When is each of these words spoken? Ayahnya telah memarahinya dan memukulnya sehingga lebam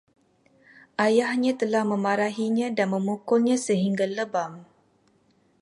Ayahnya 1.05 1.53
telah 1.61 1.83
memarahinya 1.91 2.67
dan 2.77 2.87
memukulnya 2.97 3.53
sehingga 3.65 4.05
lebam 4.17 4.53